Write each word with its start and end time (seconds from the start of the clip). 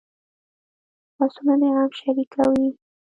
لاسونه 1.17 1.53
د 1.61 1.63
غم 1.75 1.91
شریکه 1.99 2.43
وي 2.51 2.69